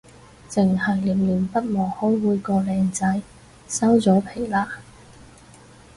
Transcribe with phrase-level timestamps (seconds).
[0.49, 3.21] 剩係念念不忘開會個靚仔，
[3.67, 4.67] 收咗皮喇